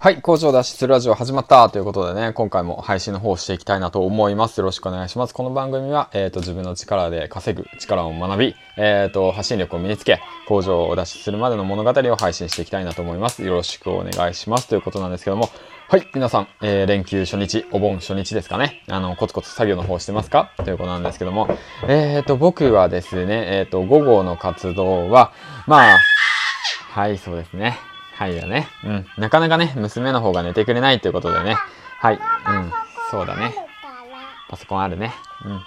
[0.00, 4.58] はい、工場脱出するラジオ始まったということでね、今回も配信の方をしていきたいなと思います。
[4.58, 5.34] よろしくお願いします。
[5.34, 13.42] この番組は、えっ、ー、と、自分の力で稼ぐ力を学び、えっ、ー、と、発信力を身につけ、工場を脱出するまでの物語を配信していきたいなと思います。
[13.42, 14.68] よろしくお願いします。
[14.68, 15.50] ということなんですけども、
[15.88, 18.84] はい、皆さん、えー、連休初日、お盆初日ですかね。
[18.88, 20.52] あの、コツコツ作業の方してますか？
[20.58, 21.48] ということなんですけども、
[21.88, 25.32] えっ、ー、と、僕はですね、えっ、と、午後の活動は、
[25.66, 25.98] まあ、
[26.92, 27.80] はい、そうですね。
[28.18, 28.66] はいだね。
[28.82, 29.06] うん。
[29.16, 31.56] なかなかね、娘の方が寝てくれないということでね。
[32.00, 32.16] はい。
[32.16, 32.72] うん。
[33.12, 33.54] そうだね。
[34.48, 35.14] パソコンあるね。
[35.44, 35.60] うん。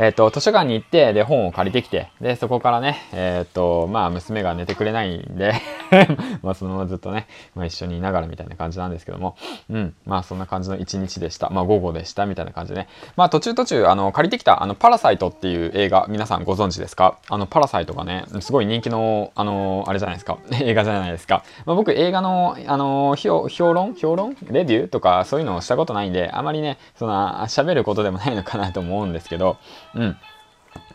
[0.00, 5.54] えっ、ー、と、図書館に行って、で、本を借りてきて、で、そこからね、えっ、ー、と、まあ、娘が寝てくれないんで
[6.40, 9.36] まあ、そのままずっとね、まあ、一緒にいながらみたいな感じなんですけども、
[9.68, 11.50] うん、まあ、そんな感じの一日でした。
[11.50, 12.88] まあ、午後でした、みたいな感じでね。
[13.16, 17.18] まあ、途中途中、あの、借りてきた、あの、パラサイトっていう映画、皆さんご存知ですか？
[17.28, 21.42] あの、パラサイトがね、すごい人気の、あの、あれじゃないですか、 映画じゃないですか。
[21.66, 23.94] まあ、僕、映画の、あの、評論？
[23.94, 24.36] 評論？
[24.48, 24.88] レビュー？
[24.88, 29.56] とか、そういうのをしたことないんで、あまりね、その、喋ることでもないのかなと思うんですけど、
[29.94, 30.16] うん。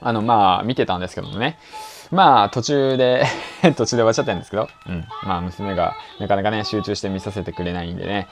[0.02, 1.58] あの、まあ、見てたんですけどもね。
[2.12, 3.26] まあ、途中で
[3.76, 5.06] 途中で終わっちゃったんですけど、うん。
[5.24, 8.28] まあ、娘がなかなかね、集中して見させてくれないんでね。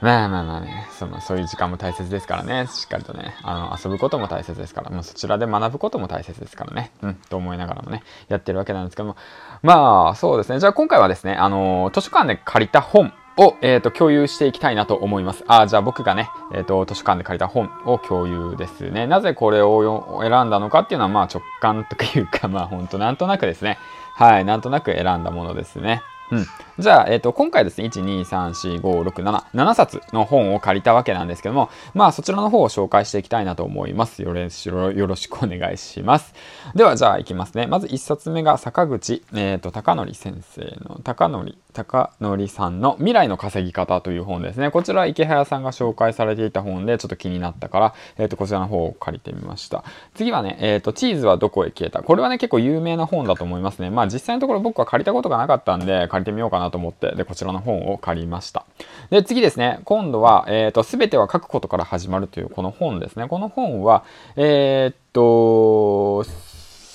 [0.00, 2.66] まあまあまあね、その、そういう時間も大切ですからね。
[2.68, 6.90] しっかりとね、あの、遊ぶことも大切ですから、もうそちらで学ぶことも大切ですからね。
[7.02, 9.16] うん、と思いながらもね、やってるわけなんですけども。
[9.62, 10.58] まあ、そうですね。
[10.58, 15.44] じゃあ今回はですね、あの、図書館で借りた本を、えーと、共有していきたいなと思います。
[15.48, 19.06] あじゃあ僕がね、えーと、図書館で借りた本を共有ですね。
[19.06, 23.78] なぜこれを選んだのかっていうのは、まあ直感というか、 まあ本当なんとなくですね。
[24.14, 26.02] はい、なんとなく選んだものですね。
[26.30, 26.46] うん。
[26.80, 34.22] じゃあ、えっ、ー、と、今回ですね、1、2、3、4、5、6、7、7冊の本を借りたわけなんですけども、まあ、そちらの方を紹介していきたいなと思います。
[34.22, 36.34] よろしく お願いします。
[36.74, 37.66] では、じゃあ、いきますね。
[37.66, 44.70] まず1冊目が、坂口、えっ、ー、と、高則先生の、高則、高則さんの未来の稼ぎ方という本ですね。
[44.70, 49.84] こちら、池早さんが紹介されていた本で、ちょっと気になったから、えっ、ー、と、こちらの方を借りてみました。
[50.14, 52.02] 次はね、えっ、と、チーズはどこへ消えた？
[52.02, 53.90] これはね、結構有名な本だと思いますね。
[53.90, 58.64] まあ、実際のところ僕は借りたことがなかったんで、借りてみようかなと思って、で、こちらの本を借りました。
[59.10, 63.28] で、次ですね、今度は、えっ、ー、と、すべては書くことから始まるというこの本ですね。
[63.28, 64.04] この本は、
[64.36, 66.24] えっ、と、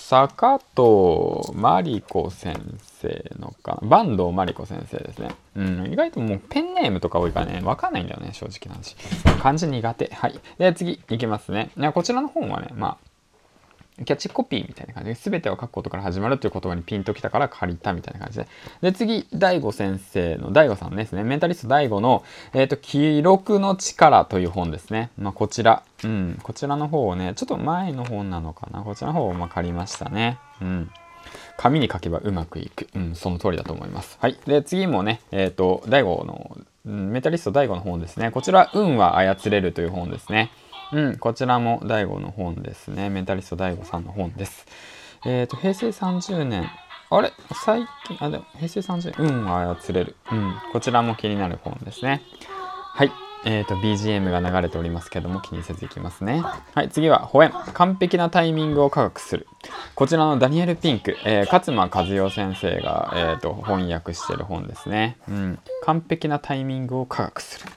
[0.08, 2.56] 坂戸真理子先
[3.02, 4.03] 生のかな？
[4.03, 5.30] 坂東真理子先生ですね。
[5.56, 8.96] うん、意外ともうペンネームとか多いからね、わかんないんだよね、正直な話。
[9.41, 10.14] 漢字苦手。
[10.14, 10.40] はい。
[10.59, 11.72] で、次、いきますね。
[11.96, 12.97] こちらの本はね、まあ、
[14.03, 18.47] キャッチコピーみたいな感じで、全てを書くことから始まるという言葉にピンときたから借りたみたいな感じで。
[18.81, 22.23] で、次、大悟先生の、大悟さんですね、メンタリスト大悟の、
[22.53, 25.11] えっ、ー、と、記録の力という本ですね。
[25.17, 28.81] まあ、こちら、うん、こちらの方をね、ちょっと前の本なのかな。
[28.81, 30.39] こちらの方をま借りましたね。
[30.61, 30.91] うん。
[31.57, 32.88] 紙に書けばうまくいく。
[32.95, 34.17] うん、その通りだと思います。
[34.19, 34.38] はい。
[34.45, 38.29] で、次もね、えっ、ー、と、大悟の、メタリスト大悟の本ですね。
[38.29, 40.51] こちら、運は操れるという本ですね。
[40.94, 43.09] うん、こちらも DAIGO の本ですね。
[43.09, 44.66] メンタリスト DAIGO さんの本です。
[45.25, 46.69] えっ、ー、と、平成30年。
[47.09, 47.31] あれ？
[47.63, 49.31] 最近、あ、でも、平成30年。
[49.31, 50.16] 運を操れる。
[50.31, 52.22] うん、こちらも気になる本ですね。
[52.94, 53.12] はい。
[53.46, 56.44] えっ、ー、と、BGM が流れておりますけども、気にせずいきますね。
[56.73, 57.52] はい、次は、保援。
[57.73, 59.47] 完璧なタイミングを科学する。
[59.94, 65.17] こちらのダニエル・ピンク、えー、勝間和代先生が、え、ー、と、翻訳してる本ですね。
[65.29, 65.59] うん。
[65.84, 67.72] 完璧なタイミングを科学する。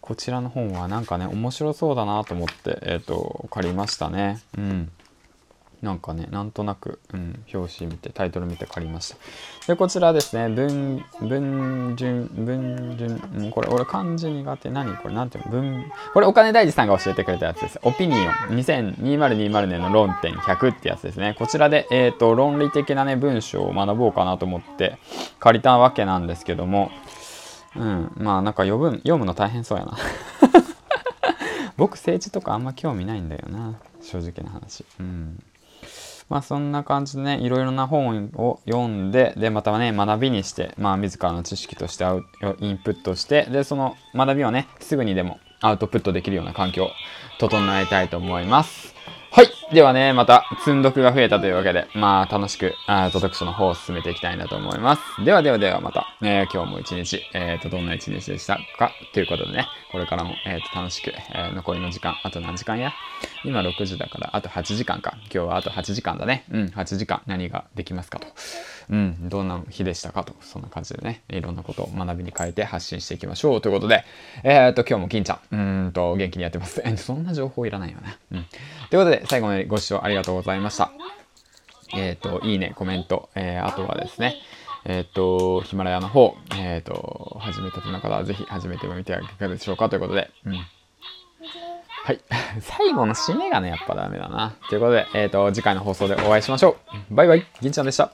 [0.00, 4.40] こちらの本はなんかね、面白そうだなと思って、えっ、ー、と、借りましたね。
[4.56, 4.90] うん。
[5.82, 9.16] なんかね、なんとなく、うん、表紙見て、タイトル見て借りました。
[9.66, 14.68] で、こちらですね、文、文順、文順、うん、これ、俺漢字苦手。
[14.70, 14.94] 何？
[14.96, 15.50] これ、なんていうの？
[15.52, 17.80] 文、これ、お金大事さんが教えてくれたやつです。
[17.82, 21.34] オピニオン、2020年の論点100ってやつですね。
[21.38, 24.98] こちらで、えっ、ー、と、論理的なね、文章を学ぼうかなと思って
[25.38, 26.90] 借りたわけなんですけども、
[27.76, 28.12] うん。
[28.16, 29.96] まあなんか読む読むの大変そうやな
[31.76, 33.74] 僕政治とかあんま興味ないんだよな。
[34.02, 34.84] 正直な話。
[34.98, 35.42] うん。
[36.28, 42.24] まあそんな感じでね、いろいろな本を読んで、で、またね、学びにして、まあ自らの知識としてアウ
[42.60, 46.90] インプットして、で、その学びをね、すぐにでもアウトプットできるような環境を
[47.38, 48.94] 整えたいと思います。
[49.32, 49.59] はい。
[49.72, 55.24] ではね、また、積んどくが増えたというわけで、まあ、楽しく、あーと読書の方を進めていきたいなと思います。
[55.24, 58.90] ではではではまた、えー、今日も一日、えっ、ー、と、どんな一日でしたか？
[59.14, 62.92] ということでね、これからも、えっ、ー、と、楽しく、え残りの時間、あと何時間や？
[63.44, 65.14] 今6時だから、あと8時間か。
[65.22, 66.44] 今日はあと8時間だね。
[66.50, 68.26] うん、8時間、何ができますかと。
[68.90, 70.34] うん、どんな日でしたかと。
[70.40, 73.60] そんな感じでね、いろんなことを学びに変えて発信していきましょう。
[73.60, 74.04] ということで、
[74.42, 76.82] えっ、と、今日も金ちゃん、うんと、元気にやってます。
[76.96, 78.18] そんな情報いらないよね。
[78.32, 78.46] うん。
[78.90, 80.90] ということで、最後までご視聴ありがとうございました。
[81.94, 84.36] えっ、ー、と、いいね、コメント、えー、あとはですね、
[84.84, 90.54] えっ、と、ヒマラヤの方、えっ、と、始めたての方はぜひ始めてみてはいかがでしょうかということで、うん。
[90.54, 92.20] はい。
[92.60, 94.54] 最後の締めがね、やっぱダメだな。
[94.68, 96.76] ということで、えっ、と、次回の放送でお会いしましょ
[97.10, 97.14] う。
[97.14, 98.12] バイバイ、銀ちゃんでした。